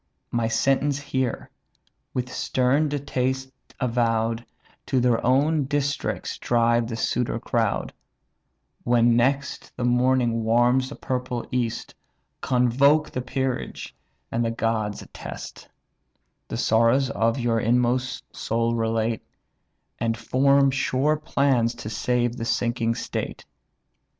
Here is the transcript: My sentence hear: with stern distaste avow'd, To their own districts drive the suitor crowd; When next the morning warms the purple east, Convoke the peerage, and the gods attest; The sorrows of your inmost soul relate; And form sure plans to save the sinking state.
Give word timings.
My 0.31 0.47
sentence 0.47 0.97
hear: 0.97 1.51
with 2.11 2.33
stern 2.33 2.89
distaste 2.89 3.51
avow'd, 3.79 4.43
To 4.87 4.99
their 4.99 5.23
own 5.23 5.65
districts 5.65 6.39
drive 6.39 6.87
the 6.87 6.95
suitor 6.95 7.37
crowd; 7.39 7.93
When 8.83 9.15
next 9.15 9.77
the 9.77 9.83
morning 9.83 10.43
warms 10.43 10.89
the 10.89 10.95
purple 10.95 11.45
east, 11.51 11.93
Convoke 12.41 13.11
the 13.11 13.21
peerage, 13.21 13.95
and 14.31 14.43
the 14.43 14.49
gods 14.49 15.03
attest; 15.03 15.67
The 16.47 16.57
sorrows 16.57 17.11
of 17.11 17.37
your 17.37 17.59
inmost 17.59 18.23
soul 18.35 18.73
relate; 18.73 19.21
And 19.99 20.17
form 20.17 20.71
sure 20.71 21.15
plans 21.15 21.75
to 21.75 21.91
save 21.91 22.37
the 22.37 22.45
sinking 22.45 22.95
state. 22.95 23.45